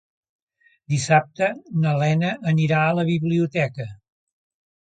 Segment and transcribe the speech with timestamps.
[0.93, 1.49] Dissabte
[1.85, 3.91] na Lena anirà a la biblioteca.